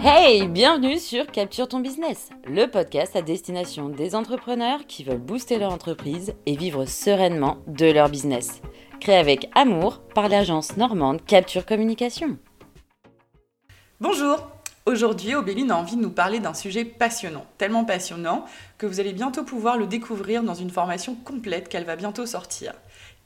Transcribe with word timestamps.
Hey, 0.00 0.46
bienvenue 0.46 0.96
sur 0.96 1.26
Capture 1.26 1.66
ton 1.66 1.80
business, 1.80 2.30
le 2.46 2.66
podcast 2.66 3.16
à 3.16 3.22
destination 3.22 3.88
des 3.88 4.14
entrepreneurs 4.14 4.86
qui 4.86 5.02
veulent 5.02 5.18
booster 5.18 5.58
leur 5.58 5.72
entreprise 5.72 6.34
et 6.46 6.56
vivre 6.56 6.84
sereinement 6.84 7.58
de 7.66 7.86
leur 7.86 8.08
business. 8.08 8.62
Créé 9.00 9.16
avec 9.16 9.50
amour 9.56 10.00
par 10.14 10.28
l'agence 10.28 10.76
normande 10.76 11.24
Capture 11.24 11.66
Communication. 11.66 12.38
Bonjour 14.00 14.38
Aujourd'hui, 14.88 15.34
Obéline 15.34 15.70
a 15.70 15.76
envie 15.76 15.96
de 15.96 16.00
nous 16.00 16.08
parler 16.08 16.40
d'un 16.40 16.54
sujet 16.54 16.86
passionnant, 16.86 17.44
tellement 17.58 17.84
passionnant 17.84 18.46
que 18.78 18.86
vous 18.86 19.00
allez 19.00 19.12
bientôt 19.12 19.44
pouvoir 19.44 19.76
le 19.76 19.86
découvrir 19.86 20.42
dans 20.42 20.54
une 20.54 20.70
formation 20.70 21.14
complète 21.14 21.68
qu'elle 21.68 21.84
va 21.84 21.94
bientôt 21.94 22.24
sortir. 22.24 22.72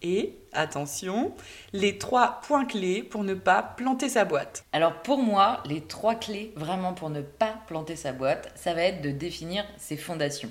Et, 0.03 0.35
attention, 0.53 1.33
les 1.73 1.99
trois 1.99 2.41
points 2.41 2.65
clés 2.65 3.05
pour 3.05 3.23
ne 3.23 3.35
pas 3.35 3.63
planter 3.63 4.09
sa 4.09 4.25
boîte. 4.25 4.65
Alors 4.73 5.03
pour 5.03 5.19
moi, 5.19 5.63
les 5.65 5.83
trois 5.83 6.17
clés 6.17 6.53
vraiment 6.57 6.95
pour 6.95 7.11
ne 7.11 7.21
pas 7.23 7.55
planter 7.69 7.95
sa 7.95 8.11
boîte, 8.11 8.51
ça 8.57 8.75
va 8.75 8.83
être 8.83 9.01
de 9.01 9.13
définir 9.13 9.65
ses 9.77 9.97
fondations. 9.97 10.51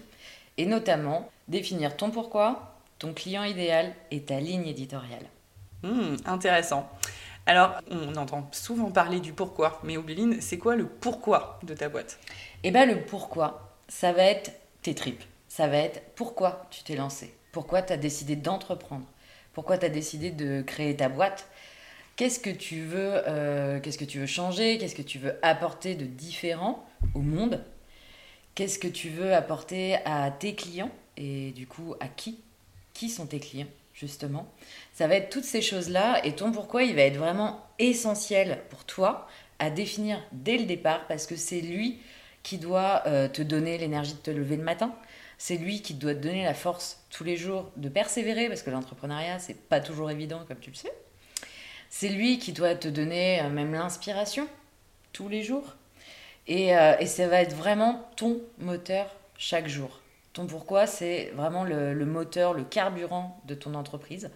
Et 0.57 0.65
notamment, 0.65 1.29
définir 1.49 1.97
ton 1.97 2.09
pourquoi, 2.09 2.77
ton 2.99 3.11
client 3.11 3.43
idéal 3.43 3.93
et 4.11 4.21
ta 4.21 4.39
ligne 4.39 4.67
éditoriale. 4.67 5.25
Hmm, 5.83 6.15
intéressant. 6.25 6.89
Alors, 7.45 7.81
on 7.89 8.15
entend 8.15 8.47
souvent 8.51 8.91
parler 8.91 9.19
du 9.19 9.33
pourquoi, 9.33 9.79
mais 9.83 9.97
Obéline, 9.97 10.39
c'est 10.41 10.57
quoi 10.57 10.75
le 10.75 10.87
pourquoi 10.87 11.59
de 11.63 11.73
ta 11.73 11.89
boîte? 11.89 12.19
Eh 12.63 12.71
bien, 12.71 12.85
le 12.85 13.01
pourquoi, 13.03 13.75
ça 13.87 14.13
va 14.13 14.23
être 14.23 14.51
tes 14.83 14.93
tripes. 14.93 15.23
Ça 15.47 15.67
va 15.67 15.77
être 15.77 16.01
pourquoi 16.15 16.65
tu 16.71 16.83
t'es 16.83 16.95
lancé, 16.95 17.33
pourquoi 17.51 17.81
tu 17.81 17.91
as 17.91 17.97
décidé 17.97 18.37
d'entreprendre, 18.37 19.05
pourquoi 19.53 19.77
tu 19.77 19.85
as 19.85 19.89
décidé 19.89 20.31
de 20.31 20.61
créer 20.61 20.95
ta 20.95 21.09
boîte, 21.09 21.49
qu'est-ce 22.15 22.39
que 22.39 22.49
tu 22.49 22.83
veux, 22.83 23.21
euh, 23.27 23.81
qu'est-ce 23.81 23.97
que 23.97 24.05
tu 24.05 24.19
veux 24.19 24.27
changer, 24.27 24.77
qu'est-ce 24.77 24.95
que 24.95 25.01
tu 25.01 25.19
veux 25.19 25.37
apporter 25.41 25.95
de 25.95 26.05
différent 26.05 26.87
au 27.15 27.19
monde, 27.19 27.61
qu'est-ce 28.55 28.79
que 28.79 28.87
tu 28.87 29.09
veux 29.09 29.33
apporter 29.33 29.95
à 30.05 30.31
tes 30.31 30.55
clients? 30.55 30.91
Et 31.17 31.51
du 31.51 31.67
coup 31.67 31.95
à 31.99 32.07
qui, 32.07 32.39
qui 32.93 33.09
sont 33.09 33.25
tes 33.25 33.39
clients? 33.41 33.67
Justement. 34.01 34.51
Ça 34.93 35.07
va 35.07 35.15
être 35.15 35.29
toutes 35.29 35.45
ces 35.45 35.61
choses-là 35.61 36.25
et 36.25 36.35
ton 36.35 36.51
pourquoi, 36.51 36.83
il 36.83 36.95
va 36.95 37.03
être 37.03 37.17
vraiment 37.17 37.65
essentiel 37.79 38.61
pour 38.69 38.83
toi 38.83 39.27
à 39.59 39.69
définir 39.69 40.19
dès 40.31 40.57
le 40.57 40.65
départ 40.65 41.05
parce 41.07 41.27
que 41.27 41.35
c'est 41.35 41.61
lui 41.61 41.99
qui 42.41 42.57
doit 42.57 43.03
euh, 43.05 43.27
te 43.27 43.43
donner 43.43 43.77
l'énergie 43.77 44.15
de 44.15 44.19
te 44.19 44.31
lever 44.31 44.57
le 44.57 44.63
matin. 44.63 44.93
C'est 45.37 45.57
lui 45.57 45.81
qui 45.81 45.93
doit 45.93 46.15
te 46.15 46.19
donner 46.19 46.43
la 46.43 46.55
force 46.55 47.03
tous 47.11 47.23
les 47.23 47.37
jours 47.37 47.71
de 47.77 47.89
persévérer 47.89 48.47
parce 48.47 48.63
que 48.63 48.71
l'entrepreneuriat, 48.71 49.37
c'est 49.39 49.59
pas 49.69 49.79
toujours 49.79 50.09
évident 50.09 50.43
comme 50.47 50.59
tu 50.59 50.71
le 50.71 50.75
sais. 50.75 50.91
C'est 51.89 52.09
lui 52.09 52.39
qui 52.39 52.53
doit 52.53 52.73
te 52.73 52.87
donner 52.87 53.41
euh, 53.41 53.49
même 53.49 53.71
l'inspiration 53.71 54.47
tous 55.13 55.29
les 55.29 55.43
jours. 55.43 55.75
Euh, 56.49 56.95
et 56.99 57.05
ça 57.05 57.27
va 57.27 57.41
être 57.41 57.55
vraiment 57.55 58.09
ton 58.15 58.41
moteur 58.57 59.15
chaque 59.37 59.67
jour. 59.67 60.00
Ton 60.33 60.47
pourquoi, 60.47 60.87
c'est 60.87 61.31
vraiment 61.35 61.63
le, 61.63 62.05
moteur, 62.05 62.53
le 62.53 62.63
carburant 62.63 63.41
de 63.45 63.55
ton 63.55 63.73
entreprise. 63.73 64.31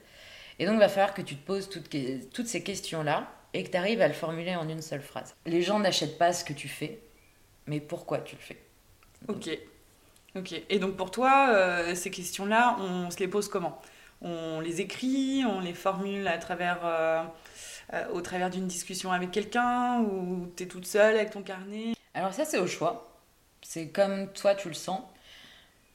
Et 0.59 0.65
donc, 0.65 0.75
il 0.75 0.79
va 0.79 0.89
falloir 0.89 1.13
que 1.13 1.21
tu 1.21 1.35
te 1.35 1.45
poses 1.45 1.69
toutes, 1.69 1.89
toutes 2.33 2.47
ces 2.47 2.63
questions-là 2.63 3.29
et 3.53 3.63
que 3.63 3.69
tu 3.69 3.77
arrives 3.77 4.01
à 4.01 4.07
le 4.07 4.13
formuler 4.13 4.55
en 4.55 4.67
une 4.67 4.81
seule 4.81 5.01
phrase. 5.01 5.35
Les 5.45 5.61
gens 5.61 5.79
n'achètent 5.79 6.17
pas 6.17 6.33
ce 6.33 6.43
que 6.43 6.53
tu 6.53 6.67
fais, 6.67 6.99
mais 7.67 7.79
pourquoi 7.79 8.19
tu 8.19 8.35
le 8.35 8.41
fais? 8.41 8.57
Ok. 9.27 9.49
Ok. 10.35 10.61
Et 10.69 10.79
donc, 10.79 10.97
pour 10.97 11.11
toi, 11.11 11.49
euh, 11.49 11.95
ces 11.95 12.11
questions-là, 12.11 12.77
on 12.79 13.09
se 13.09 13.19
les 13.19 13.27
pose 13.27 13.47
comment? 13.47 13.81
On 14.21 14.59
les 14.59 14.81
écrit, 14.81 15.43
on 15.45 15.59
les 15.59 15.73
formule 15.73 16.27
à 16.27 16.37
travers. 16.37 16.79
Euh, 16.83 17.23
euh, 17.93 18.03
au 18.11 18.21
travers 18.21 18.49
d'une 18.49 18.65
discussion 18.65 19.11
avec 19.11 19.29
quelqu'un 19.29 19.99
ou 19.99 20.51
tu 20.55 20.63
es 20.63 20.65
toute 20.65 20.87
seule 20.87 21.15
avec 21.15 21.29
ton 21.29 21.43
carnet? 21.43 21.93
Alors 22.15 22.33
ça 22.33 22.43
c'est 22.43 22.57
au 22.57 22.65
choix. 22.65 23.21
C'est 23.61 23.89
comme 23.89 24.31
toi 24.33 24.55
tu 24.55 24.69
le 24.69 24.73
sens. 24.73 25.01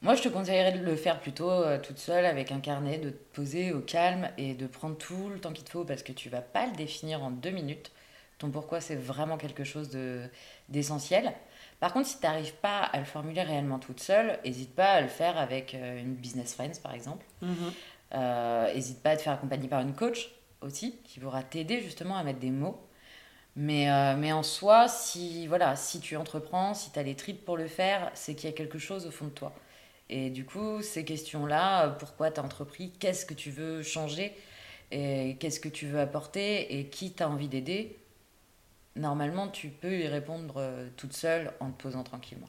Moi, 0.03 0.15
je 0.15 0.23
te 0.23 0.29
conseillerais 0.29 0.73
de 0.73 0.83
le 0.83 0.97
faire 0.97 1.21
plutôt 1.21 1.51
euh, 1.51 1.79
toute 1.79 1.99
seule 1.99 2.25
avec 2.25 2.53
un 2.53 2.61
carnet, 2.61 2.97
de 2.97 3.11
te 3.11 3.35
poser 3.35 3.73
au 3.73 3.81
calme 3.81 4.31
et 4.39 4.55
de 4.55 4.67
prendre 4.67 4.97
tout 4.97 5.29
le 5.29 5.39
temps 5.39 5.53
qu'il 5.53 5.65
te 5.65 5.71
faut 5.71 5.85
parce 5.85 6.03
que 6.03 6.13
tu 6.13 6.31
vas 6.31 6.41
pas 6.41 6.67
le 6.67 6.73
définir 6.73 7.23
en 7.23 7.31
deux 7.31 7.51
minutes. 7.51 7.93
Ton 8.39 8.51
pourquoi, 8.51 8.81
c'est 8.81 8.97
vraiment 8.97 9.37
quelque 9.37 9.63
chose 9.63 9.91
d'essentiel. 10.71 11.35
Par 11.81 11.93
contre, 11.93 12.09
si 12.09 12.19
tu 12.19 12.25
n'arrives 12.25 12.55
pas 12.55 12.79
à 12.79 12.99
le 12.99 13.05
formuler 13.05 13.43
réellement 13.43 13.79
toute 13.79 14.01
seule, 14.01 14.39
n'hésite 14.43 14.75
pas 14.75 14.93
à 14.93 15.01
le 15.03 15.09
faire 15.09 15.37
avec 15.37 15.75
euh, 15.75 16.01
une 16.01 16.15
business 16.15 16.55
friend, 16.55 16.75
par 16.81 16.95
exemple. 16.95 17.27
N'hésite 17.43 17.61
mhm. 17.61 17.73
euh, 18.15 19.03
pas 19.03 19.11
à 19.11 19.17
te 19.17 19.23
faire 19.23 19.35
accompagner 19.35 19.69
par 19.69 19.83
une 19.83 19.93
coach 19.93 20.31
aussi, 20.63 20.97
qui 21.05 21.21
pourra 21.21 21.43
t'aider 21.43 21.83
justement 21.83 22.17
à 22.17 22.25
mettre 22.25 22.39
des 22.39 22.51
mots. 22.51 22.81
Mais, 23.57 23.89
mais 24.17 24.33
en 24.33 24.45
soi, 24.45 24.89
si, 24.89 25.47
voilà, 25.49 25.75
si 25.75 26.01
tu 26.01 26.17
entreprends, 26.17 26.73
si 26.73 26.93
tu 26.93 26.99
as 26.99 27.03
les 27.03 27.17
tripes 27.17 27.45
pour 27.45 27.57
le 27.57 27.67
faire, 27.67 28.11
c'est 28.15 28.35
qu'il 28.35 28.49
y 28.49 28.53
a 28.53 28.57
quelque 28.57 28.79
chose 28.79 29.07
au 29.07 29.11
fond 29.11 29.25
de 29.25 29.31
toi. 29.31 29.53
Et 30.13 30.29
du 30.29 30.45
coup, 30.45 30.83
ces 30.83 31.05
questions-là, 31.05 31.91
pourquoi 32.01 32.33
tu 32.33 32.41
as 32.41 32.43
entrepris, 32.43 32.91
qu'est-ce 32.99 33.25
que 33.25 33.33
tu 33.33 33.53
veux 33.53 33.85
changer, 33.85 34.37
et 34.91 35.37
qu'est-ce 35.39 35.61
que 35.61 35.69
tu 35.69 35.87
veux 35.87 36.01
apporter, 36.01 36.79
et 36.79 36.87
qui 36.87 37.13
t'as 37.13 37.29
envie 37.29 37.47
d'aider, 37.47 37.97
normalement, 38.97 39.47
tu 39.47 39.69
peux 39.69 40.01
y 40.01 40.09
répondre 40.09 40.55
euh, 40.57 40.89
toute 40.97 41.13
seule 41.13 41.53
en 41.61 41.71
te 41.71 41.81
posant 41.81 42.03
tranquillement. 42.03 42.49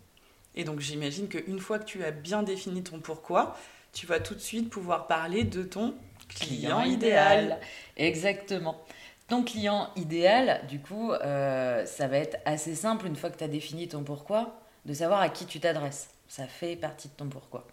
Et 0.55 0.63
donc, 0.63 0.79
j'imagine 0.79 1.27
qu'une 1.27 1.59
fois 1.59 1.77
que 1.77 1.85
tu 1.85 2.03
as 2.03 2.09
bien 2.09 2.41
défini 2.41 2.81
ton 2.81 2.99
pourquoi, 2.99 3.55
tu 3.93 4.07
vas 4.07 4.19
tout 4.19 4.33
de 4.33 4.39
suite 4.39 4.71
pouvoir 4.71 5.05
parler 5.05 5.43
de 5.43 5.61
ton 5.61 5.93
client, 6.29 6.81
idéal. 6.81 7.59
Exactement. 7.95 8.81
Ton 9.27 9.43
client 9.43 9.91
idéal, 9.95 10.65
du 10.67 10.79
coup, 10.79 11.11
euh, 11.11 11.85
ça 11.85 12.07
va 12.07 12.17
être 12.17 12.39
assez 12.45 12.73
simple 12.73 13.05
une 13.05 13.15
fois 13.15 13.29
que 13.29 13.37
tu 13.37 13.43
as 13.43 13.47
défini 13.47 13.87
ton 13.87 14.03
pourquoi, 14.03 14.59
de 14.85 14.95
savoir 14.95 15.21
à 15.21 15.29
qui 15.29 15.45
tu 15.45 15.59
t'adresses. 15.59 16.09
Ça 16.31 16.47
fait 16.47 16.77
partie 16.77 17.09
de 17.09 17.13
ton 17.13 17.27
pourquoi. 17.27 17.67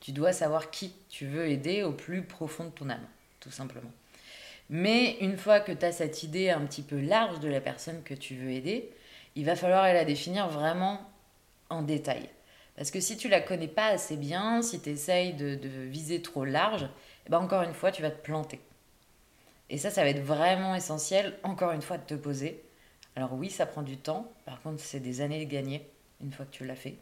Tu 0.00 0.10
dois 0.10 0.32
savoir 0.32 0.72
qui 0.72 0.92
tu 1.08 1.26
veux 1.26 1.46
aider 1.48 1.84
au 1.84 1.92
plus 1.92 2.24
profond 2.24 2.64
de 2.64 2.70
ton 2.70 2.90
âme, 2.90 3.06
tout 3.38 3.52
simplement. 3.52 3.92
Mais 4.68 5.16
une 5.20 5.36
fois 5.36 5.60
que 5.60 5.70
tu 5.70 5.84
as 5.86 5.92
cette 5.92 6.24
idée 6.24 6.50
un 6.50 6.66
petit 6.66 6.82
peu 6.82 6.98
large 6.98 7.38
de 7.38 7.46
la 7.46 7.60
personne 7.60 8.02
que 8.02 8.14
tu 8.14 8.34
veux 8.34 8.50
aider, 8.50 8.90
il 9.36 9.44
va 9.44 9.54
falloir 9.54 9.84
la 9.84 10.04
définir 10.04 10.48
vraiment 10.48 11.08
en 11.68 11.82
détail. 11.82 12.28
Parce 12.74 12.90
que 12.90 12.98
si 12.98 13.16
tu 13.16 13.28
la 13.28 13.40
connais 13.40 13.68
pas 13.68 13.86
assez 13.86 14.16
bien, 14.16 14.60
si 14.60 14.80
tu 14.80 14.90
essayes 14.90 15.34
de, 15.34 15.56
viser 15.68 16.20
trop 16.20 16.44
large, 16.44 16.88
eh 17.26 17.30
ben 17.30 17.38
encore 17.38 17.62
une 17.62 17.74
fois, 17.74 17.92
tu 17.92 18.02
vas 18.02 18.10
te 18.10 18.24
planter. 18.24 18.58
Et 19.68 19.78
ça, 19.78 19.88
ça 19.88 20.02
va 20.02 20.08
être 20.08 20.24
vraiment 20.24 20.74
essentiel, 20.74 21.38
encore 21.44 21.70
une 21.70 21.82
fois, 21.82 21.96
de 21.96 22.06
te 22.06 22.14
poser. 22.14 22.60
Alors 23.14 23.34
oui, 23.34 23.50
ça 23.50 23.66
prend 23.66 23.82
du 23.82 23.98
temps. 23.98 24.32
Par 24.46 24.60
contre, 24.62 24.82
c'est 24.82 24.98
des 24.98 25.20
années 25.20 25.46
de 25.46 25.48
gagner 25.48 25.88
une 26.20 26.32
fois 26.32 26.44
que 26.44 26.50
tu 26.50 26.66
l'as 26.66 26.74
fait. 26.74 26.96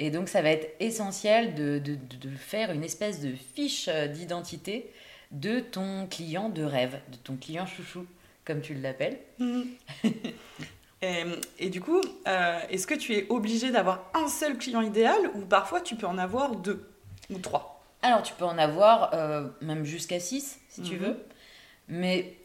Et 0.00 0.10
donc, 0.10 0.28
ça 0.28 0.42
va 0.42 0.50
être 0.50 0.76
essentiel 0.78 1.54
de, 1.54 1.80
de, 1.80 1.96
de 1.96 2.30
faire 2.36 2.70
une 2.70 2.84
espèce 2.84 3.20
de 3.20 3.34
fiche 3.54 3.88
euh, 3.88 4.06
d'identité 4.06 4.90
de 5.32 5.58
ton 5.58 6.06
client 6.06 6.48
de 6.48 6.62
rêve, 6.62 7.00
de 7.10 7.16
ton 7.16 7.36
client 7.36 7.66
chouchou, 7.66 8.06
comme 8.44 8.62
tu 8.62 8.74
l'appelles. 8.74 9.18
Et, 11.00 11.22
et, 11.60 11.70
du 11.70 11.80
coup, 11.80 12.00
euh, 12.26 12.60
est-ce 12.70 12.84
que 12.84 12.94
tu 12.96 13.14
es 13.14 13.24
obligé 13.28 13.70
d'avoir 13.70 14.10
un 14.14 14.26
seul 14.26 14.58
client 14.58 14.80
idéal 14.80 15.30
ou 15.34 15.42
parfois 15.42 15.80
tu 15.80 15.94
peux 15.94 16.08
en 16.08 16.18
avoir 16.18 16.56
deux 16.56 16.90
ou 17.30 17.38
trois? 17.38 17.84
Alors, 18.02 18.24
tu 18.24 18.34
peux 18.34 18.44
en 18.44 18.58
avoir 18.58 19.14
euh, 19.14 19.46
même 19.60 19.84
jusqu'à 19.84 20.18
six, 20.18 20.58
si 20.68 20.82
tu 20.82 20.94
mhm. 20.94 20.98
veux. 20.98 21.24
Mais 21.86 22.36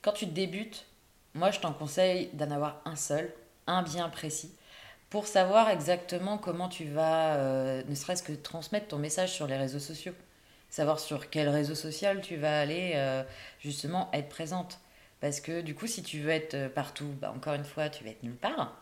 quand 0.00 0.12
tu 0.12 0.26
débutes, 0.26 0.86
moi, 1.34 1.50
je 1.50 1.58
t'en 1.58 1.72
conseille 1.72 2.30
d'en 2.34 2.52
avoir 2.52 2.80
un 2.84 2.94
seul, 2.94 3.34
un 3.66 3.82
bien 3.82 4.08
précis 4.08 4.52
pour 5.10 5.26
savoir 5.26 5.70
exactement 5.70 6.36
comment 6.38 6.68
tu 6.68 6.84
vas, 6.84 7.36
euh, 7.36 7.82
ne 7.88 7.94
serait-ce 7.94 8.22
que 8.22 8.32
transmettre 8.32 8.88
ton 8.88 8.98
message 8.98 9.32
sur 9.32 9.46
les 9.46 9.56
réseaux 9.56 9.78
sociaux. 9.78 10.12
Savoir 10.70 11.00
sur 11.00 11.30
quel 11.30 11.48
réseau 11.48 11.74
social 11.74 12.20
tu 12.20 12.36
vas 12.36 12.60
aller 12.60 12.92
euh, 12.94 13.22
justement 13.60 14.10
être 14.12 14.28
présente. 14.28 14.80
Parce 15.20 15.40
que 15.40 15.62
du 15.62 15.74
coup, 15.74 15.86
si 15.86 16.02
tu 16.02 16.20
veux 16.20 16.30
être 16.30 16.54
euh, 16.54 16.68
partout, 16.68 17.08
bah, 17.20 17.32
encore 17.34 17.54
une 17.54 17.64
fois, 17.64 17.88
tu 17.88 18.04
vas 18.04 18.10
être 18.10 18.22
nulle 18.22 18.36
part. 18.36 18.76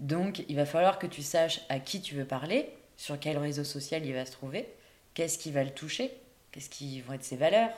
Donc, 0.00 0.44
il 0.48 0.56
va 0.56 0.66
falloir 0.66 0.98
que 0.98 1.06
tu 1.06 1.22
saches 1.22 1.60
à 1.68 1.78
qui 1.78 2.02
tu 2.02 2.16
veux 2.16 2.24
parler, 2.24 2.74
sur 2.96 3.18
quel 3.20 3.38
réseau 3.38 3.64
social 3.64 4.04
il 4.04 4.14
va 4.14 4.26
se 4.26 4.32
trouver, 4.32 4.68
qu'est-ce 5.14 5.38
qui 5.38 5.52
va 5.52 5.62
le 5.62 5.70
toucher, 5.70 6.12
qu'est-ce 6.50 6.70
qui 6.70 7.00
vont 7.02 7.12
être 7.12 7.24
ses 7.24 7.36
valeurs. 7.36 7.70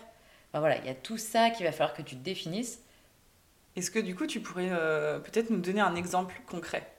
Enfin, 0.50 0.60
voilà, 0.60 0.78
il 0.78 0.86
y 0.86 0.88
a 0.88 0.94
tout 0.94 1.18
ça 1.18 1.50
qu'il 1.50 1.66
va 1.66 1.72
falloir 1.72 1.94
que 1.94 2.02
tu 2.02 2.14
définisses. 2.14 2.78
Est-ce 3.76 3.90
que 3.90 3.98
du 3.98 4.14
coup, 4.14 4.26
tu 4.26 4.40
pourrais 4.40 4.70
peut-être 5.24 5.50
nous 5.50 5.60
donner 5.60 5.80
un 5.80 5.96
exemple 5.96 6.40
concret? 6.46 6.93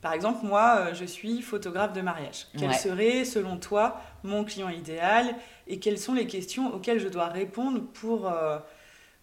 Par 0.00 0.14
exemple, 0.14 0.46
moi, 0.46 0.76
euh, 0.78 0.94
je 0.94 1.04
suis 1.04 1.42
photographe 1.42 1.92
de 1.92 2.00
mariage. 2.00 2.46
Quel 2.58 2.74
serait, 2.74 3.24
selon 3.24 3.58
toi, 3.58 4.00
mon 4.22 4.44
client 4.44 4.70
idéal 4.70 5.34
et 5.66 5.78
quelles 5.78 5.98
sont 5.98 6.14
les 6.14 6.26
questions 6.26 6.74
auxquelles 6.74 7.00
je 7.00 7.08
dois 7.08 7.26
répondre 7.26 7.82
pour, 7.92 8.30
euh, 8.30 8.58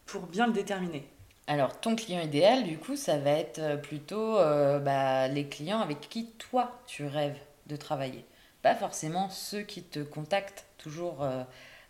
pour 0.06 0.28
bien 0.28 0.46
le 0.46 0.54
déterminer? 0.54 1.08
Alors, 1.48 1.80
ton 1.80 1.96
client 1.96 2.22
idéal, 2.22 2.64
du 2.64 2.78
coup, 2.78 2.96
ça 2.96 3.18
va 3.18 3.32
être 3.32 3.60
euh, 3.60 3.78
plutôt 3.78 4.36
bah, 4.84 5.28
les 5.28 5.48
clients 5.48 5.80
avec 5.80 6.02
qui 6.02 6.28
toi, 6.38 6.80
tu 6.86 7.06
rêves 7.06 7.40
de 7.66 7.76
travailler. 7.76 8.24
Pas 8.62 8.76
forcément 8.76 9.30
ceux 9.30 9.62
qui 9.62 9.82
te 9.82 10.00
contactent 10.00 10.66
toujours 10.78 11.26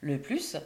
le 0.01 0.22
plus, 0.22 0.57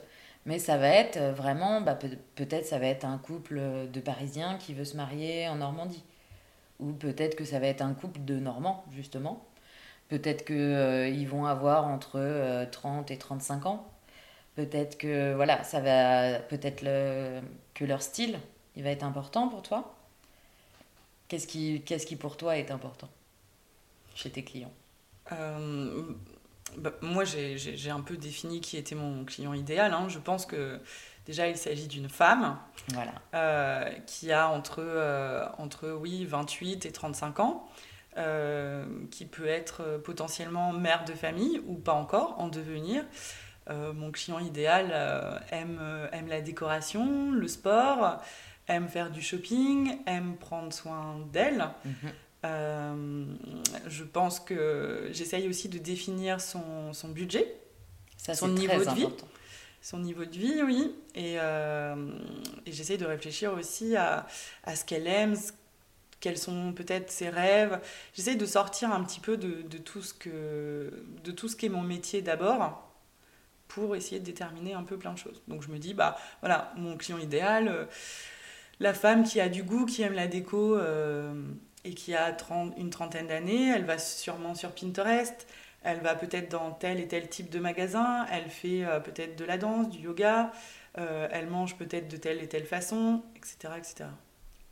mais 0.45 0.59
ça 0.59 0.77
va 0.77 0.89
être 0.89 1.19
vraiment, 1.35 1.79
bah, 1.81 1.97
peut-être 2.35 2.65
ça 2.65 2.79
va 2.79 2.87
être 2.87 3.05
un 3.05 3.17
couple 3.17 3.61
de 3.91 3.99
Parisiens 3.99 4.57
qui 4.57 4.73
veut 4.73 4.83
se 4.83 4.97
marier 4.97 5.47
en 5.47 5.55
Normandie 5.55 6.03
Ou 6.81 6.91
peut-être 6.93 7.35
que 7.35 7.45
ça 7.45 7.59
va 7.59 7.67
être 7.67 7.81
un 7.81 7.93
couple 7.93 8.23
de 8.25 8.35
Normands, 8.39 8.83
justement. 8.91 9.45
Peut-être 10.09 10.45
qu'ils 10.45 10.55
euh, 10.57 11.25
vont 11.27 11.45
avoir 11.45 11.87
entre 11.87 12.65
30 12.71 13.11
et 13.11 13.17
35 13.17 13.65
ans. 13.65 13.87
Peut-être 14.55 14.97
que 14.97 15.33
voilà, 15.33 15.63
ça 15.63 15.79
va 15.79 16.39
peut-être 16.39 16.83
que 17.73 17.85
leur 17.85 18.01
style, 18.01 18.39
il 18.75 18.83
va 18.83 18.89
être 18.89 19.03
important 19.03 19.47
pour 19.47 19.61
toi. 19.61 19.95
Qu'est-ce 21.27 21.47
qui, 21.47 21.81
qu'est-ce 21.85 22.05
qui 22.05 22.17
pour 22.17 22.35
toi 22.35 22.57
est 22.57 22.71
important 22.71 23.09
chez 24.15 24.29
tes 24.29 24.43
clients? 24.43 24.73
Euh, 25.31 26.13
bah, 26.77 26.91
Moi, 27.01 27.23
j'ai, 27.23 27.89
un 27.89 28.01
peu 28.01 28.17
défini 28.17 28.59
qui 28.59 28.75
était 28.75 28.95
mon 28.95 29.23
client 29.23 29.53
idéal. 29.53 29.93
Hein. 29.93 30.09
Je 30.09 30.19
pense 30.19 30.45
que 30.45 30.79
déjà, 31.25 31.47
il 31.47 31.57
s'agit 31.57 31.87
d'une 31.87 32.09
femme 32.09 32.57
voilà. 32.89 33.13
Euh, 33.33 33.91
qui 34.07 34.31
a 34.31 34.49
entre, 34.49 34.79
euh, 34.79 35.45
entre 35.57 35.91
oui, 35.91 36.25
28 36.25 36.85
et 36.85 36.91
35 36.91 37.39
ans. 37.39 37.69
qui 39.09 39.25
peut 39.25 39.47
être 39.47 40.01
potentiellement 40.03 40.73
mère 40.73 41.05
de 41.05 41.13
famille 41.13 41.61
ou 41.65 41.75
pas 41.75 41.93
encore 41.93 42.35
en 42.39 42.49
devenir, 42.49 43.05
euh, 43.69 43.93
mon 43.93 44.11
client 44.11 44.39
idéal 44.39 44.89
euh, 44.91 45.37
aime, 45.51 45.77
euh, 45.79 46.07
aime 46.11 46.27
la 46.27 46.41
décoration, 46.41 47.31
le 47.31 47.47
sport, 47.47 48.19
aime 48.67 48.87
faire 48.87 49.11
du 49.11 49.21
shopping, 49.21 49.99
aime 50.07 50.35
prendre 50.37 50.73
soin 50.73 51.19
d'elle. 51.31 51.69
Mhm. 51.85 53.37
je 53.87 54.03
pense 54.03 54.39
que 54.39 55.09
j'essaye 55.11 55.47
aussi 55.47 55.69
de 55.69 55.77
définir 55.77 56.41
son, 56.41 56.91
son 56.91 57.09
budget, 57.09 57.55
son 58.17 58.47
niveau 58.47 58.83
de 58.83 58.89
vie. 58.95 59.07
Son 59.81 59.99
niveau 59.99 60.25
de 60.25 60.37
vie, 60.37 60.61
oui. 60.63 60.95
Et, 61.15 61.35
et 61.35 62.71
j'essaye 62.71 62.97
de 62.97 63.05
réfléchir 63.05 63.53
aussi 63.53 63.95
à, 63.95 64.27
à 64.63 64.75
ce 64.75 64.85
qu'elle 64.85 65.07
aime, 65.07 65.35
quels 66.21 66.37
sont 66.37 66.71
peut-être 66.71 67.11
ses 67.11 67.29
rêves. 67.29 67.81
J'essaye 68.13 68.37
de 68.37 68.45
sortir 68.45 68.93
un 68.93 69.03
petit 69.03 69.19
peu 69.19 69.35
de, 69.35 69.63
de, 69.63 69.77
tout 69.77 70.01
ce 70.01 70.13
que, 70.13 71.03
de 71.23 71.31
tout 71.31 71.49
ce 71.49 71.55
qui 71.57 71.65
est 71.65 71.69
mon 71.69 71.81
métier 71.81 72.21
d'abord 72.21 72.87
pour 73.67 73.95
essayer 73.95 74.19
de 74.19 74.25
déterminer 74.25 74.73
un 74.73 74.83
peu 74.83 74.97
plein 74.97 75.13
de 75.13 75.17
choses. 75.17 75.41
Donc 75.47 75.63
je 75.63 75.69
me 75.69 75.77
dis, 75.77 75.93
bah 75.93 76.17
voilà, 76.41 76.71
mon 76.77 76.95
client 76.95 77.17
idéal, 77.17 77.67
euh, 77.67 77.85
la 78.79 78.93
femme 78.93 79.23
qui 79.23 79.41
a 79.41 79.49
du 79.49 79.63
goût, 79.63 79.85
qui 79.85 80.01
aime 80.03 80.13
la 80.13 80.27
déco 80.27 80.77
euh, 80.77 81.33
et 81.83 81.93
qui 81.93 82.13
a 82.13 82.31
30, 82.31 82.73
une 82.77 82.89
trentaine 82.89 83.27
d'années, 83.27 83.69
elle 83.69 83.85
va 83.85 83.97
sûrement 83.97 84.55
sur 84.55 84.71
Pinterest, 84.71 85.47
elle 85.83 85.99
va 85.99 86.15
peut-être 86.15 86.49
dans 86.51 86.71
tel 86.71 86.99
et 86.99 87.07
tel 87.07 87.27
type 87.27 87.49
de 87.49 87.59
magasin, 87.59 88.25
elle 88.31 88.49
fait 88.49 88.85
euh, 88.85 88.99
peut-être 88.99 89.35
de 89.35 89.45
la 89.45 89.57
danse, 89.57 89.89
du 89.89 89.99
yoga, 89.99 90.51
elle 90.95 91.47
mange 91.47 91.77
peut-être 91.77 92.09
de 92.09 92.17
telle 92.17 92.43
et 92.43 92.47
telle 92.47 92.65
façon, 92.65 93.23
etc. 93.37 93.73
etc. 93.77 94.09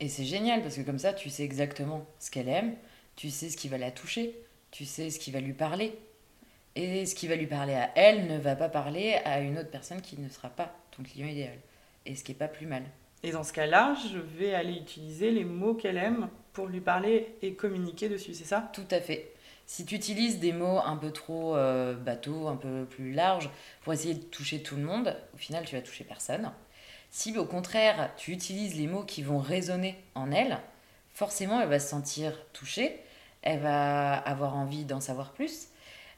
Et 0.00 0.08
c'est 0.08 0.24
génial 0.24 0.62
parce 0.62 0.76
que 0.76 0.82
comme 0.82 0.98
ça, 0.98 1.14
tu 1.14 1.30
sais 1.30 1.44
exactement 1.44 2.06
ce 2.18 2.30
qu'elle 2.30 2.48
aime, 2.48 2.74
tu 3.16 3.30
sais 3.30 3.48
ce 3.48 3.56
qui 3.56 3.68
va 3.68 3.78
la 3.78 3.90
toucher, 3.90 4.34
tu 4.70 4.84
sais 4.84 5.10
ce 5.10 5.18
qui 5.18 5.30
va 5.30 5.40
lui 5.40 5.52
parler. 5.52 5.98
Et 6.76 7.04
ce 7.04 7.14
qui 7.14 7.26
va 7.26 7.34
lui 7.34 7.46
parler 7.46 7.74
à 7.74 7.90
elle 7.96 8.26
ne 8.28 8.38
va 8.38 8.54
pas 8.54 8.68
parler 8.68 9.14
à 9.24 9.40
une 9.40 9.58
autre 9.58 9.70
personne 9.70 10.00
qui 10.00 10.18
ne 10.18 10.28
sera 10.28 10.48
pas 10.48 10.72
ton 10.92 11.02
client 11.02 11.26
idéal. 11.26 11.58
Et 12.06 12.14
ce 12.14 12.24
qui 12.24 12.32
n'est 12.32 12.38
pas 12.38 12.48
plus 12.48 12.66
mal. 12.66 12.84
Et 13.22 13.32
dans 13.32 13.42
ce 13.42 13.52
cas-là, 13.52 13.94
je 14.10 14.18
vais 14.18 14.54
aller 14.54 14.74
utiliser 14.74 15.30
les 15.30 15.44
mots 15.44 15.74
qu'elle 15.74 15.98
aime 15.98 16.28
pour 16.52 16.66
lui 16.66 16.80
parler 16.80 17.34
et 17.42 17.54
communiquer 17.54 18.08
dessus, 18.08 18.34
c'est 18.34 18.44
ça? 18.44 18.70
Tout 18.72 18.86
à 18.90 19.00
fait. 19.00 19.32
Si 19.70 19.84
tu 19.84 19.94
utilises 19.94 20.40
des 20.40 20.52
mots 20.52 20.80
un 20.84 20.96
peu 20.96 21.12
trop 21.12 21.54
euh, 21.54 21.94
bateaux, 21.94 22.48
un 22.48 22.56
peu 22.56 22.86
plus 22.86 23.12
larges, 23.12 23.48
pour 23.82 23.92
essayer 23.92 24.14
de 24.14 24.24
toucher 24.24 24.64
tout 24.64 24.74
le 24.74 24.82
monde, 24.82 25.16
au 25.32 25.36
final, 25.36 25.64
tu 25.64 25.76
vas 25.76 25.80
toucher 25.80 26.02
personne. 26.02 26.50
Si 27.12 27.38
au 27.38 27.44
contraire, 27.44 28.10
tu 28.16 28.32
utilises 28.32 28.74
les 28.74 28.88
mots 28.88 29.04
qui 29.04 29.22
vont 29.22 29.38
résonner 29.38 29.96
en 30.16 30.32
elle, 30.32 30.58
forcément, 31.14 31.60
elle 31.60 31.68
va 31.68 31.78
se 31.78 31.86
sentir 31.86 32.36
touchée, 32.52 33.00
elle 33.42 33.60
va 33.60 34.14
avoir 34.14 34.56
envie 34.56 34.84
d'en 34.84 34.98
savoir 34.98 35.30
plus, 35.30 35.68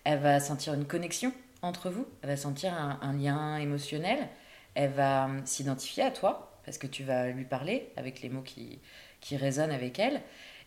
elle 0.05 0.21
va 0.21 0.41
sentir 0.41 0.73
une 0.73 0.87
connexion 0.87 1.35
entre 1.61 1.91
vous, 1.91 2.07
elle 2.23 2.31
va 2.31 2.39
sentir 2.39 2.73
un, 2.73 3.13
lien 3.13 3.59
émotionnel, 3.59 4.31
elle 4.75 4.93
va 4.93 5.27
hum, 5.27 5.45
s'identifier 5.45 6.05
à 6.05 6.11
toi, 6.11 6.59
parce 6.65 6.79
que 6.79 6.87
tu 6.87 7.05
vas 7.05 7.29
lui 7.29 7.45
parler 7.45 7.91
avec 7.99 8.23
les 8.23 8.31
mots 8.31 8.41
qui, 8.41 8.79
qui 9.21 9.37
résonnent 9.37 9.73
avec 9.73 9.99
elle. 9.99 10.23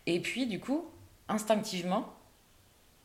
Et 0.06 0.20
puis, 0.20 0.46
du 0.46 0.60
coup, 0.60 0.88
instinctivement, 1.28 2.14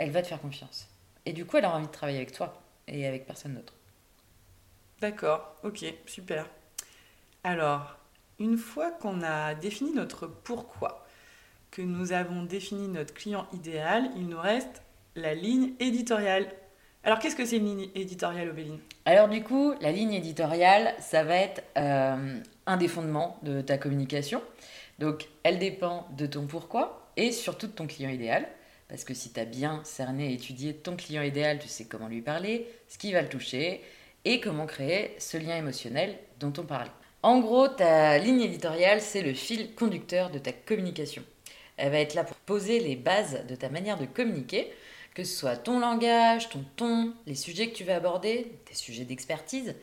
elle 0.02 0.10
va 0.10 0.24
te 0.24 0.28
faire 0.28 0.42
confiance. 0.42 0.88
Et 1.28 1.34
du 1.34 1.46
coup, 1.46 1.58
elle 1.58 1.66
aura 1.66 1.78
envie 1.78 1.86
de 1.86 1.92
travailler 1.92 2.18
avec 2.18 2.32
toi 2.32 2.60
et 2.88 3.06
avec 3.06 3.28
personne 3.28 3.54
d'autre. 3.54 3.74
D'accord, 5.00 5.56
ok, 5.64 5.86
super. 6.08 6.48
Alors, 7.44 7.98
une 8.40 8.58
fois 8.58 8.90
qu'on 8.90 9.22
a 9.22 9.54
défini 9.54 9.94
notre 9.94 10.26
pourquoi, 10.26 11.06
que 11.70 11.84
nous 11.84 12.14
avons 12.14 12.44
défini 12.44 12.88
notre 12.88 13.14
client 13.14 13.46
idéal, 13.54 14.10
il 14.16 14.28
nous 14.28 14.40
reste 14.40 14.82
la 15.16 15.36
ligne 15.36 15.74
éditoriale. 15.80 16.48
Alors, 17.04 17.20
qu'est-ce 17.20 17.36
que 17.36 17.46
c'est 17.46 17.58
une 17.58 17.66
ligne 17.66 17.90
éditoriale, 17.94 18.50
Obéline? 18.50 18.80
Alors, 19.06 19.30
du 19.30 19.44
coup, 19.44 19.76
la 19.82 19.92
ligne 19.92 20.14
éditoriale, 20.14 20.96
ça 21.00 21.24
va 21.24 21.36
être 21.36 21.64
euh, 21.78 22.40
un 22.66 22.78
des 22.78 22.88
fondements 22.88 23.38
de 23.44 23.62
ta 23.62 23.78
communication. 23.78 24.42
Donc, 24.98 25.28
elle 25.44 25.60
dépend 25.60 26.08
de 26.18 26.26
ton 26.26 26.48
pourquoi 26.48 27.12
et 27.18 27.32
surtout 27.32 27.68
de 27.68 27.72
ton 27.74 27.86
client 27.86 28.10
idéal. 28.10 28.48
Parce 28.92 29.06
que 29.06 29.14
si 29.14 29.32
tu 29.32 29.40
as 29.40 29.46
bien 29.46 29.82
cerné 29.86 30.32
et 30.32 30.34
étudié 30.34 30.74
ton 30.76 30.98
client 30.98 31.24
idéal, 31.24 31.60
tu 31.60 31.70
sais 31.70 31.86
comment 31.86 32.10
lui 32.10 32.22
parler, 32.22 32.68
ce 32.90 32.98
qui 32.98 33.14
va 33.14 33.22
le 33.22 33.30
toucher 33.30 33.82
et 34.26 34.42
comment 34.42 34.66
créer 34.66 35.16
ce 35.18 35.38
lien 35.38 35.56
émotionnel 35.56 36.16
dont 36.40 36.54
on 36.58 36.64
parlait. 36.64 36.92
En 37.24 37.40
gros, 37.40 37.70
ta 37.70 38.18
ligne 38.18 38.42
éditoriale, 38.42 39.00
c'est 39.00 39.22
le 39.22 39.34
fil 39.34 39.74
conducteur 39.76 40.30
de 40.30 40.40
ta 40.40 40.52
communication. 40.52 41.24
Elle 41.78 41.92
va 41.94 42.00
être 42.00 42.16
là 42.16 42.26
pour 42.26 42.36
poser 42.36 42.82
les 42.82 42.98
bases 42.98 43.46
de 43.48 43.56
ta 43.56 43.70
manière 43.70 43.98
de 43.98 44.06
communiquer 44.06 44.72
que 45.14 45.24
ce 45.24 45.36
soit 45.36 45.58
ton 45.58 45.80
langage, 45.80 46.50
ton 46.50 46.64
ton, 46.76 47.14
les 47.28 47.36
sujets 47.36 47.70
que 47.70 47.76
tu 47.76 47.84
vas 47.84 47.96
aborder, 47.96 48.52
tes 48.66 48.76
sujets 48.76 49.04
d'expertise, 49.04 49.76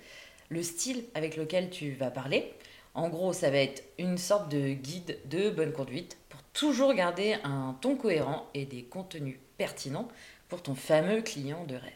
le 0.49 0.63
style 0.63 1.05
avec 1.15 1.37
lequel 1.37 1.71
tu 1.71 1.93
vas 1.93 2.11
parler. 2.11 2.53
En 2.99 3.11
gros, 3.11 3.33
ça 3.33 3.49
va 3.49 3.59
être 3.59 3.85
une 3.97 4.19
sorte 4.19 4.49
de 4.49 4.71
guide 4.71 5.21
de 5.27 5.51
bonne 5.51 5.73
conduite 5.73 6.19
pour 6.29 6.43
toujours 6.53 6.93
garder 6.95 7.37
un 7.45 7.77
ton 7.81 7.95
cohérent 7.95 8.49
et 8.55 8.67
des 8.67 8.83
contenus 8.83 9.39
pertinents 9.57 10.09
pour 10.49 10.65
ton 10.65 10.75
fameux 10.75 11.23
client 11.23 11.65
de 11.65 11.77
rêve. 11.77 11.93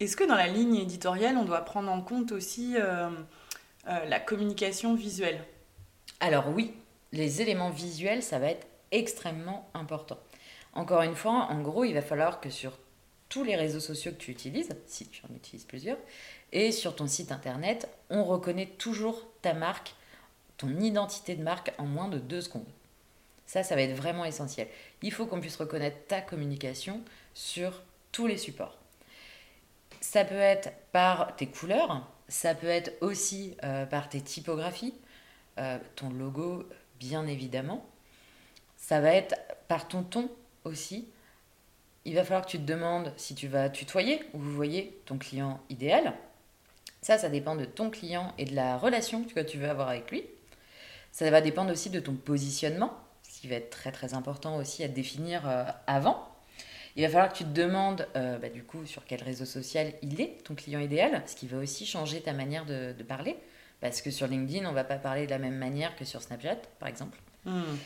Est-ce 0.00 0.16
que 0.16 0.24
dans 0.24 0.36
la 0.36 0.46
ligne 0.46 0.76
éditoriale, 0.76 1.36
on 1.36 1.44
doit 1.44 1.66
prendre 1.66 1.92
en 1.92 2.00
compte 2.00 2.32
aussi 2.32 2.76
euh, 2.78 3.10
euh, 3.88 4.04
la 4.06 4.18
communication 4.18 4.94
visuelle? 4.94 5.44
Alors 6.20 6.48
oui, 6.48 6.72
les 7.12 7.42
éléments 7.42 7.68
visuels, 7.68 8.22
ça 8.22 8.38
va 8.38 8.46
être 8.46 8.66
extrêmement 8.90 9.68
important. 9.74 10.16
Encore 10.72 11.02
une 11.02 11.14
fois, 11.14 11.48
en 11.50 11.60
gros, 11.60 11.84
il 11.84 11.92
va 11.92 12.00
falloir 12.00 12.40
que 12.40 12.48
sur 12.48 12.72
tous 13.28 13.44
les 13.44 13.56
réseaux 13.56 13.80
sociaux 13.80 14.12
que 14.12 14.16
tu 14.16 14.30
utilises, 14.30 14.70
si 14.86 15.06
tu 15.06 15.22
en 15.30 15.34
utilises 15.34 15.64
plusieurs, 15.64 15.98
et 16.52 16.72
sur 16.72 16.96
ton 16.96 17.06
site 17.06 17.32
internet, 17.32 17.88
on 18.10 18.24
reconnaît 18.24 18.66
toujours 18.78 19.26
ta 19.42 19.54
marque, 19.54 19.94
ton 20.56 20.70
identité 20.80 21.36
de 21.36 21.42
marque 21.42 21.72
en 21.78 21.84
moins 21.84 22.08
de 22.08 22.18
deux 22.18 22.40
secondes. 22.40 22.66
Ça, 23.46 23.62
ça 23.62 23.74
va 23.74 23.82
être 23.82 23.96
vraiment 23.96 24.24
essentiel. 24.24 24.68
Il 25.02 25.12
faut 25.12 25.26
qu'on 25.26 25.40
puisse 25.40 25.56
reconnaître 25.56 26.06
ta 26.06 26.20
communication 26.20 27.02
sur 27.34 27.82
tous 28.12 28.26
les 28.26 28.36
supports. 28.36 28.76
Ça 30.00 30.24
peut 30.24 30.34
être 30.34 30.70
par 30.92 31.34
tes 31.36 31.46
couleurs, 31.46 32.06
ça 32.28 32.54
peut 32.54 32.68
être 32.68 32.92
aussi 33.00 33.56
euh, 33.64 33.86
par 33.86 34.08
tes 34.08 34.20
typographies, 34.20 34.94
euh, 35.58 35.78
ton 35.96 36.10
logo, 36.10 36.68
bien 36.98 37.26
évidemment. 37.26 37.86
Ça 38.76 39.00
va 39.00 39.12
être 39.12 39.34
par 39.66 39.88
ton 39.88 40.02
ton 40.02 40.30
aussi, 40.64 41.08
il 42.04 42.14
va 42.14 42.24
falloir 42.24 42.44
que 42.46 42.50
tu 42.50 42.58
te 42.58 42.64
demandes 42.64 43.12
si 43.16 43.34
tu 43.34 43.48
vas 43.48 43.68
tutoyer 43.68 44.20
ou 44.32 44.38
vous 44.38 44.54
voyez 44.54 45.00
ton 45.04 45.18
client 45.18 45.60
idéal. 45.68 46.14
Ça, 47.02 47.18
ça 47.18 47.28
dépend 47.28 47.54
de 47.54 47.64
ton 47.64 47.90
client 47.90 48.32
et 48.38 48.44
de 48.44 48.54
la 48.54 48.76
relation 48.76 49.24
que 49.24 49.40
tu 49.40 49.58
veux 49.58 49.68
avoir 49.68 49.88
avec 49.88 50.10
lui. 50.10 50.24
Ça 51.12 51.30
va 51.30 51.40
dépendre 51.40 51.70
aussi 51.72 51.90
de 51.90 52.00
ton 52.00 52.14
positionnement, 52.14 52.92
ce 53.22 53.40
qui 53.40 53.48
va 53.48 53.56
être 53.56 53.70
très 53.70 53.92
très 53.92 54.14
important 54.14 54.56
aussi 54.56 54.82
à 54.82 54.88
définir 54.88 55.48
euh, 55.48 55.64
avant. 55.86 56.28
Il 56.96 57.02
va 57.02 57.08
falloir 57.10 57.32
que 57.32 57.38
tu 57.38 57.44
te 57.44 57.50
demandes 57.50 58.08
euh, 58.16 58.38
bah, 58.38 58.48
du 58.48 58.64
coup 58.64 58.84
sur 58.84 59.04
quel 59.04 59.22
réseau 59.22 59.44
social 59.44 59.92
il 60.02 60.20
est, 60.20 60.42
ton 60.44 60.54
client 60.54 60.80
idéal, 60.80 61.22
ce 61.26 61.36
qui 61.36 61.46
va 61.46 61.58
aussi 61.58 61.86
changer 61.86 62.20
ta 62.20 62.32
manière 62.32 62.66
de, 62.66 62.94
parler. 63.06 63.36
Parce 63.80 64.02
que 64.02 64.10
sur 64.10 64.26
LinkedIn, 64.26 64.66
on 64.66 64.70
ne 64.70 64.74
va 64.74 64.82
pas 64.82 64.96
parler 64.96 65.26
de 65.26 65.30
la 65.30 65.38
même 65.38 65.56
manière 65.56 65.94
que 65.94 66.04
sur 66.04 66.20
Snapchat, 66.20 66.56
par 66.80 66.88
exemple. 66.88 67.18
Hmm 67.44 67.76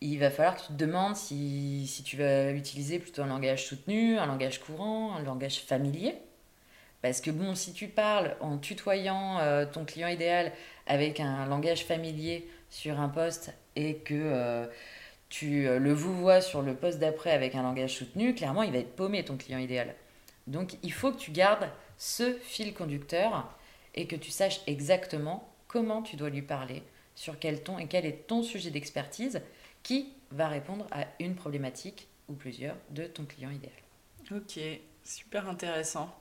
il 0.00 0.18
va 0.18 0.30
falloir 0.30 0.56
que 0.56 0.62
tu 0.62 0.68
te 0.68 0.72
demandes 0.74 1.16
si, 1.16 1.86
si, 1.86 2.02
tu 2.02 2.16
vas 2.16 2.52
utiliser 2.52 2.98
plutôt 2.98 3.22
un 3.22 3.26
langage 3.26 3.66
soutenu, 3.66 4.18
un 4.18 4.26
langage 4.26 4.60
courant, 4.60 5.14
un 5.16 5.22
langage 5.22 5.60
familier. 5.60 6.14
Parce 7.02 7.20
que 7.20 7.30
bon, 7.30 7.54
si 7.54 7.72
tu 7.72 7.88
parles 7.88 8.36
en 8.40 8.58
tutoyant 8.58 9.38
euh, 9.38 9.66
ton 9.66 9.84
client 9.84 10.08
idéal 10.08 10.52
avec 10.86 11.20
un 11.20 11.46
langage 11.46 11.84
familier 11.84 12.48
sur 12.70 13.00
un 13.00 13.08
poste 13.08 13.54
et 13.76 13.96
que 13.96 14.14
euh, 14.14 14.66
tu 15.28 15.68
euh, 15.68 15.78
le 15.78 15.92
vous 15.92 16.14
vois 16.14 16.40
sur 16.40 16.62
le 16.62 16.74
poste 16.74 16.98
d'après 16.98 17.30
avec 17.30 17.54
un 17.54 17.62
langage 17.62 17.94
soutenu, 17.94 18.34
clairement, 18.34 18.62
il 18.62 18.72
va 18.72 18.78
être 18.78 18.96
paumé 18.96 19.24
ton 19.24 19.36
client 19.36 19.58
idéal. 19.58 19.94
Donc, 20.46 20.76
il 20.82 20.92
faut 20.92 21.12
que 21.12 21.18
tu 21.18 21.30
gardes 21.30 21.68
ce 21.98 22.32
fil 22.42 22.74
conducteur 22.74 23.48
et 23.94 24.06
que 24.06 24.16
tu 24.16 24.30
saches 24.30 24.60
exactement 24.66 25.48
comment 25.66 26.02
tu 26.02 26.16
dois 26.16 26.30
lui 26.30 26.42
parler, 26.42 26.82
sur 27.14 27.38
quel 27.38 27.62
ton 27.62 27.78
et 27.78 27.86
quel 27.86 28.06
est 28.06 28.26
ton 28.26 28.42
sujet 28.42 28.70
d'expertise 28.70 29.40
qui 29.82 30.12
va 30.30 30.48
répondre 30.48 30.86
à 30.90 31.06
une 31.20 31.34
problématique 31.34 32.08
ou 32.28 32.34
plusieurs 32.34 32.76
de 32.90 33.04
ton 33.04 33.24
client 33.24 33.50
idéal. 33.50 33.72
Ok, 34.30 34.60
super 35.04 35.48
intéressant. 35.48 36.14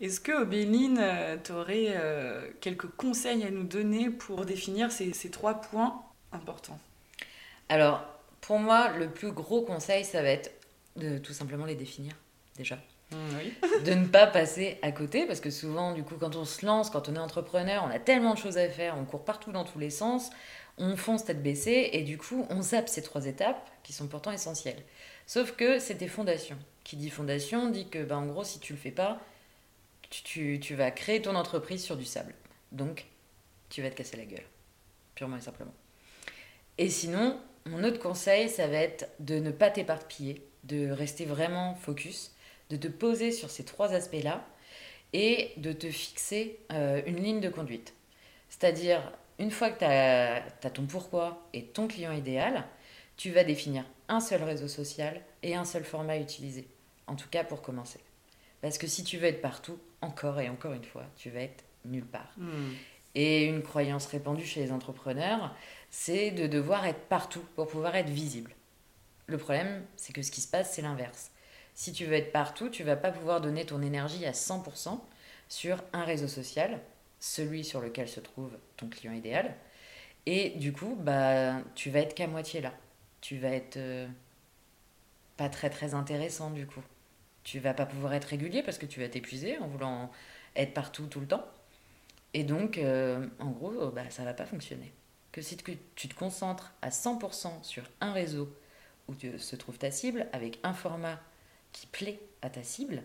Est-ce 0.00 0.20
que 0.20 0.32
Obéline, 0.32 0.98
euh, 1.00 1.36
tu 1.42 1.52
aurais 1.52 1.94
euh, 1.96 2.50
quelques 2.60 2.88
conseils 2.88 3.42
à 3.44 3.50
nous 3.50 3.64
donner 3.64 4.10
pour 4.10 4.44
définir 4.44 4.92
ces, 4.92 5.12
ces 5.14 5.30
trois 5.30 5.60
points 5.60 6.02
importants? 6.32 6.78
Alors, 7.68 8.04
pour 8.42 8.58
moi, 8.58 8.90
le 8.90 9.10
plus 9.10 9.32
gros 9.32 9.62
conseil, 9.62 10.04
ça 10.04 10.22
va 10.22 10.28
être 10.28 10.52
de 10.96 11.18
tout 11.18 11.32
simplement 11.32 11.64
les 11.64 11.74
définir 11.74 12.14
déjà. 12.56 12.78
De 13.12 13.94
ne 13.94 14.06
pas 14.06 14.26
passer 14.26 14.78
à 14.82 14.90
côté 14.90 15.26
parce 15.26 15.40
que 15.40 15.50
souvent 15.50 15.92
du 15.92 16.02
coup 16.02 16.16
quand 16.18 16.34
on 16.34 16.44
se 16.44 16.66
lance 16.66 16.90
quand 16.90 17.08
on 17.08 17.14
est 17.14 17.20
entrepreneur 17.20 17.84
on 17.86 17.90
a 17.90 18.00
tellement 18.00 18.34
de 18.34 18.38
choses 18.38 18.58
à 18.58 18.68
faire 18.68 18.96
on 18.98 19.04
court 19.04 19.24
partout 19.24 19.52
dans 19.52 19.64
tous 19.64 19.78
les 19.78 19.90
sens 19.90 20.30
on 20.78 20.96
fonce 20.96 21.24
tête 21.24 21.42
baissée 21.42 21.90
et 21.92 22.02
du 22.02 22.18
coup 22.18 22.46
on 22.50 22.62
zappe 22.62 22.88
ces 22.88 23.02
trois 23.02 23.26
étapes 23.26 23.70
qui 23.82 23.92
sont 23.92 24.08
pourtant 24.08 24.32
essentielles. 24.32 24.82
Sauf 25.26 25.52
que 25.52 25.78
c'est 25.78 25.94
des 25.94 26.08
fondations. 26.08 26.58
Qui 26.84 26.96
dit 26.96 27.10
fondation 27.10 27.70
dit 27.70 27.88
que 27.88 28.02
bah, 28.02 28.16
en 28.16 28.26
gros 28.26 28.44
si 28.44 28.58
tu 28.58 28.72
le 28.72 28.78
fais 28.78 28.90
pas 28.90 29.20
tu, 30.10 30.60
tu 30.60 30.74
vas 30.74 30.90
créer 30.92 31.20
ton 31.20 31.34
entreprise 31.34 31.82
sur 31.82 31.96
du 31.96 32.04
sable. 32.04 32.34
Donc 32.72 33.06
tu 33.70 33.82
vas 33.82 33.90
te 33.90 33.96
casser 33.96 34.16
la 34.16 34.24
gueule. 34.24 34.44
Purement 35.14 35.36
et 35.36 35.40
simplement. 35.40 35.74
Et 36.78 36.90
sinon 36.90 37.40
mon 37.66 37.84
autre 37.84 37.98
conseil 37.98 38.48
ça 38.48 38.66
va 38.66 38.78
être 38.78 39.08
de 39.20 39.38
ne 39.38 39.50
pas 39.50 39.70
t'éparpiller 39.70 40.46
de 40.64 40.90
rester 40.90 41.24
vraiment 41.24 41.74
focus 41.76 42.32
de 42.70 42.76
te 42.76 42.88
poser 42.88 43.32
sur 43.32 43.50
ces 43.50 43.64
trois 43.64 43.92
aspects-là 43.92 44.44
et 45.12 45.52
de 45.56 45.72
te 45.72 45.90
fixer 45.90 46.58
euh, 46.72 47.00
une 47.06 47.22
ligne 47.22 47.40
de 47.40 47.48
conduite. 47.48 47.94
C'est-à-dire, 48.48 49.12
une 49.38 49.50
fois 49.50 49.70
que 49.70 49.78
tu 49.78 49.84
as, 49.84 50.70
ton 50.70 50.86
pourquoi 50.86 51.46
et 51.52 51.64
ton 51.64 51.88
client 51.88 52.12
idéal, 52.12 52.64
tu 53.16 53.30
vas 53.30 53.44
définir 53.44 53.84
un 54.08 54.20
seul 54.20 54.42
réseau 54.42 54.68
social 54.68 55.20
et 55.42 55.54
un 55.54 55.64
seul 55.64 55.84
format 55.84 56.18
utilisé. 56.18 56.68
En 57.06 57.14
tout 57.16 57.28
cas, 57.28 57.44
pour 57.44 57.62
commencer. 57.62 58.00
Parce 58.60 58.78
que 58.78 58.86
si 58.86 59.04
tu 59.04 59.18
veux 59.18 59.26
être 59.26 59.40
partout, 59.40 59.78
encore 60.00 60.40
et 60.40 60.48
encore 60.48 60.72
une 60.72 60.84
fois, 60.84 61.04
tu 61.16 61.30
vas 61.30 61.40
être 61.40 61.64
nulle 61.84 62.06
part. 62.06 62.32
Hmm. 62.36 62.72
Et 63.14 63.44
une 63.44 63.62
croyance 63.62 64.06
répandue 64.06 64.44
chez 64.44 64.60
les 64.60 64.72
entrepreneurs, 64.72 65.54
c'est 65.90 66.30
de 66.30 66.46
devoir 66.46 66.84
être 66.86 67.06
partout 67.08 67.44
pour 67.54 67.68
pouvoir 67.68 67.94
être 67.96 68.10
visible. 68.10 68.54
Le 69.26 69.38
problème, 69.38 69.84
c'est 69.96 70.12
que 70.12 70.22
ce 70.22 70.30
qui 70.30 70.40
se 70.40 70.48
passe, 70.48 70.74
c'est 70.74 70.82
l'inverse. 70.82 71.30
Si 71.76 71.92
tu 71.92 72.06
veux 72.06 72.14
être 72.14 72.32
partout, 72.32 72.70
tu 72.70 72.84
vas 72.84 72.96
pas 72.96 73.12
pouvoir 73.12 73.42
donner 73.42 73.66
ton 73.66 73.82
énergie 73.82 74.24
à 74.24 74.32
100% 74.32 74.98
sur 75.50 75.84
un 75.92 76.04
réseau 76.04 76.26
social, 76.26 76.80
celui 77.20 77.64
sur 77.64 77.82
lequel 77.82 78.08
se 78.08 78.18
trouve 78.18 78.50
ton 78.78 78.88
client 78.88 79.12
idéal. 79.12 79.54
Et 80.24 80.50
du 80.50 80.72
coup, 80.72 80.96
bah, 80.98 81.60
tu 81.74 81.90
vas 81.90 82.00
être 82.00 82.14
qu'à 82.14 82.28
moitié 82.28 82.62
là. 82.62 82.72
Tu 83.20 83.36
vas 83.36 83.50
être 83.50 83.76
euh, 83.76 84.08
pas 85.36 85.50
très 85.50 85.68
très 85.68 85.92
intéressant 85.92 86.50
du 86.50 86.66
coup. 86.66 86.82
Tu 87.44 87.60
vas 87.60 87.74
pas 87.74 87.84
pouvoir 87.84 88.14
être 88.14 88.24
régulier 88.24 88.62
parce 88.62 88.78
que 88.78 88.86
tu 88.86 89.00
vas 89.00 89.08
t'épuiser 89.08 89.58
en 89.58 89.68
voulant 89.68 90.10
être 90.56 90.72
partout 90.72 91.06
tout 91.06 91.20
le 91.20 91.28
temps. 91.28 91.44
Et 92.32 92.42
donc, 92.42 92.78
euh, 92.78 93.26
en 93.38 93.50
gros, 93.50 93.90
bah, 93.90 94.08
ça 94.08 94.24
va 94.24 94.32
pas 94.32 94.46
fonctionner. 94.46 94.94
Que 95.30 95.42
si 95.42 95.58
tu 95.58 96.08
te 96.08 96.14
concentres 96.14 96.72
à 96.80 96.88
100% 96.88 97.62
sur 97.62 97.84
un 98.00 98.12
réseau 98.12 98.48
où 99.08 99.14
se 99.38 99.56
trouve 99.56 99.76
ta 99.76 99.90
cible, 99.90 100.26
avec 100.32 100.58
un 100.62 100.72
format 100.72 101.20
qui 101.76 101.86
plaît 101.86 102.18
à 102.40 102.48
ta 102.48 102.62
cible, 102.62 103.02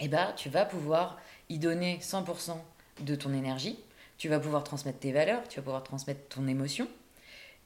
eh 0.00 0.08
ben, 0.08 0.32
tu 0.36 0.48
vas 0.48 0.64
pouvoir 0.64 1.20
y 1.50 1.58
donner 1.58 1.98
100% 2.00 2.56
de 3.00 3.14
ton 3.14 3.34
énergie, 3.34 3.78
tu 4.16 4.30
vas 4.30 4.40
pouvoir 4.40 4.64
transmettre 4.64 4.98
tes 4.98 5.12
valeurs, 5.12 5.46
tu 5.48 5.56
vas 5.56 5.64
pouvoir 5.64 5.82
transmettre 5.82 6.28
ton 6.28 6.48
émotion, 6.48 6.88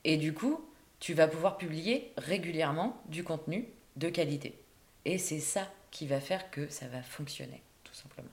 et 0.02 0.16
du 0.16 0.34
coup, 0.34 0.60
tu 0.98 1.14
vas 1.14 1.28
pouvoir 1.28 1.56
publier 1.56 2.12
régulièrement 2.16 3.00
du 3.06 3.22
contenu 3.22 3.68
de 3.94 4.08
qualité. 4.08 4.58
Et 5.04 5.18
c'est 5.18 5.38
ça 5.38 5.70
qui 5.92 6.08
va 6.08 6.20
faire 6.20 6.50
que 6.50 6.68
ça 6.68 6.88
va 6.88 7.02
fonctionner, 7.02 7.62
tout 7.84 7.94
simplement. 7.94 8.28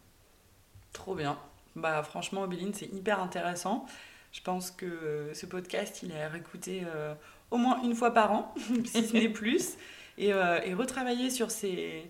Trop 0.92 1.14
bien. 1.14 1.38
Bah 1.76 2.02
franchement, 2.02 2.42
Obéline, 2.42 2.74
c'est 2.74 2.92
hyper 2.92 3.22
intéressant. 3.22 3.86
Je 4.32 4.42
pense 4.42 4.72
que 4.72 5.32
ce 5.36 5.46
podcast, 5.46 6.02
il 6.02 6.12
est 6.12 6.22
à 6.22 6.30
réécouter 6.30 6.82
euh, 6.86 7.14
au 7.52 7.58
moins 7.58 7.82
une 7.84 7.94
fois 7.94 8.12
par 8.12 8.32
an, 8.32 8.56
si 8.86 9.08
ce 9.08 9.14
n'est 9.14 9.30
plus. 9.30 9.78
Euh, 10.20 10.60
et, 10.64 10.74
retravailler 10.74 11.30
sur 11.30 11.52
ces, 11.52 12.10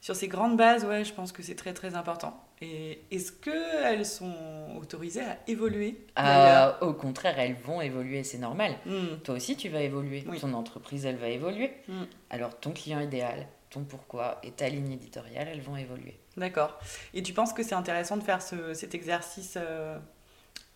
sur 0.00 0.16
ces 0.16 0.28
grandes 0.28 0.56
bases, 0.56 0.84
ouais, 0.84 1.04
je 1.04 1.12
pense 1.12 1.32
que 1.32 1.42
c'est 1.42 1.54
très 1.54 1.74
très 1.74 1.94
important. 1.94 2.44
Et 2.60 3.00
est-ce 3.10 3.32
qu'elles 3.32 4.06
sont 4.06 4.76
autorisées 4.80 5.22
à 5.22 5.38
évoluer 5.46 5.96
euh, 6.18 6.72
Au 6.80 6.92
contraire, 6.92 7.38
elles 7.38 7.54
vont 7.54 7.80
évoluer, 7.80 8.24
c'est 8.24 8.38
normal. 8.38 8.72
Hmm. 8.84 9.18
Toi 9.22 9.36
aussi, 9.36 9.56
tu 9.56 9.68
vas 9.68 9.80
évoluer. 9.80 10.24
Ton 10.40 10.52
entreprise, 10.54 11.06
elle 11.06 11.16
va 11.16 11.28
évoluer. 11.28 11.72
Hmm. 11.88 12.04
Alors, 12.30 12.58
ton 12.58 12.72
client 12.72 13.00
idéal, 13.00 13.46
ton 13.70 13.84
pourquoi 13.84 14.40
et 14.42 14.50
ta 14.50 14.68
ligne 14.68 14.92
éditoriale, 14.92 15.48
elles 15.52 15.60
vont 15.60 15.76
évoluer. 15.76 16.18
D'accord. 16.36 16.78
Et 17.14 17.22
tu 17.22 17.32
penses 17.32 17.52
que 17.52 17.62
c'est 17.62 17.74
intéressant 17.74 18.16
de 18.16 18.24
faire 18.24 18.42
ce, 18.42 18.74
cet 18.74 18.94
exercice 18.94 19.54
euh, 19.56 19.98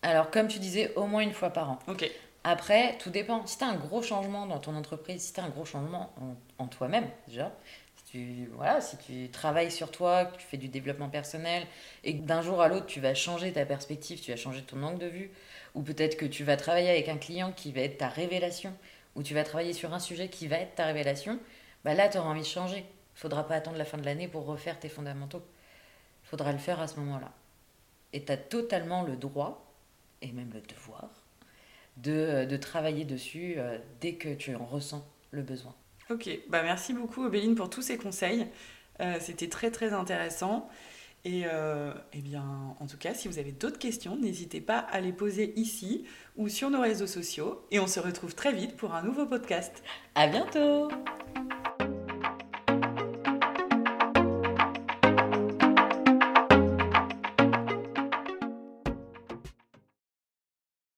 Alors, 0.01 0.31
comme 0.31 0.47
tu 0.47 0.59
disais, 0.59 0.93
au 0.95 1.05
moins 1.05 1.21
une 1.21 1.33
fois 1.33 1.49
par 1.49 1.69
an. 1.69 1.79
Ok. 1.87 2.09
Après, 2.43 2.97
tout 2.97 3.09
dépend. 3.09 3.45
Si 3.47 3.57
tu 3.57 3.63
as 3.63 3.67
un 3.67 3.75
gros 3.75 4.01
changement 4.01 4.45
dans 4.45 4.59
ton 4.59 4.75
entreprise, 4.75 5.21
si 5.21 5.33
tu 5.33 5.39
as 5.39 5.43
un 5.43 5.49
gros 5.49 5.65
changement 5.65 6.13
en, 6.57 6.67
toi-même, 6.67 7.07
déjà, 7.27 7.53
si 7.95 8.03
tu, 8.03 8.49
voilà, 8.53 8.81
si 8.81 8.97
tu 8.97 9.29
travailles 9.29 9.71
sur 9.71 9.91
toi, 9.91 10.25
que 10.25 10.37
tu 10.37 10.45
fais 10.45 10.57
du 10.57 10.67
développement 10.67 11.09
personnel, 11.09 11.65
et 12.03 12.17
que 12.17 12.23
d'un 12.23 12.41
jour 12.41 12.61
à 12.61 12.67
l'autre, 12.67 12.85
tu 12.85 12.99
vas 12.99 13.13
changer 13.13 13.53
ta 13.53 13.65
perspective, 13.65 14.19
tu 14.19 14.31
vas 14.31 14.37
changer 14.37 14.61
ton 14.61 14.83
angle 14.83 14.99
de 14.99 15.07
vue, 15.07 15.31
ou 15.73 15.83
peut-être 15.83 16.17
que 16.17 16.25
tu 16.25 16.43
vas 16.43 16.57
travailler 16.57 16.89
avec 16.89 17.07
un 17.07 17.17
client 17.17 17.53
qui 17.53 17.71
va 17.71 17.81
être 17.81 17.97
ta 17.97 18.09
révélation, 18.09 18.73
ou 19.15 19.23
tu 19.23 19.33
vas 19.33 19.43
travailler 19.43 19.73
sur 19.73 19.93
un 19.93 19.99
sujet 19.99 20.27
qui 20.27 20.47
va 20.47 20.57
être 20.57 20.75
ta 20.75 20.85
révélation, 20.85 21.39
bah 21.85 21.93
là, 21.93 22.09
tu 22.09 22.17
auras 22.17 22.29
envie 22.29 22.41
de 22.41 22.45
changer. 22.45 22.79
Il 23.15 23.19
faudra 23.19 23.47
pas 23.47 23.55
attendre 23.55 23.77
la 23.77 23.85
fin 23.85 23.97
de 23.97 24.05
l'année 24.05 24.27
pour 24.27 24.45
refaire 24.45 24.79
tes 24.79 24.89
fondamentaux. 24.89 25.43
Il 26.25 26.29
faudra 26.29 26.51
le 26.51 26.57
faire 26.57 26.81
à 26.81 26.87
ce 26.87 26.99
moment-là. 26.99 27.31
Et 28.11 28.23
tu 28.25 28.31
as 28.31 28.37
totalement 28.37 29.03
le 29.03 29.15
droit, 29.15 29.65
et 30.21 30.31
même 30.31 30.51
le 30.53 30.61
devoir, 30.61 31.22
de, 31.97 32.45
de 32.45 32.57
travailler 32.57 33.05
dessus 33.05 33.55
euh, 33.57 33.77
dès 34.01 34.15
que 34.15 34.33
tu 34.33 34.55
en 34.55 34.65
ressens 34.65 35.07
le 35.31 35.41
besoin. 35.41 35.75
Ok, 36.09 36.29
bah 36.49 36.63
merci 36.63 36.93
beaucoup 36.93 37.23
Obéline 37.23 37.55
pour 37.55 37.69
tous 37.69 37.81
ces 37.81 37.97
conseils. 37.97 38.47
Euh, 38.99 39.17
c'était 39.19 39.49
très 39.49 39.71
très 39.71 39.93
intéressant. 39.93 40.69
Et 41.25 41.43
euh, 41.45 41.93
eh 42.11 42.19
bien, 42.19 42.75
en 42.79 42.85
tout 42.85 42.97
cas, 42.97 43.13
si 43.13 43.29
vous 43.29 43.39
avez 43.39 43.53
d'autres 43.53 43.79
questions, 43.79 44.17
n'hésitez 44.17 44.59
pas 44.59 44.79
à 44.79 44.99
les 44.99 45.13
poser 45.13 45.57
ici 45.57 46.05
ou 46.35 46.49
sur 46.49 46.69
nos 46.69 46.81
réseaux 46.81 47.07
sociaux. 47.07 47.65
Et 47.71 47.79
on 47.79 47.87
se 47.87 48.01
retrouve 48.01 48.35
très 48.35 48.51
vite 48.51 48.75
pour 48.75 48.93
un 48.93 49.03
nouveau 49.03 49.25
podcast. 49.25 49.83
À 50.15 50.27
bientôt! 50.27 50.89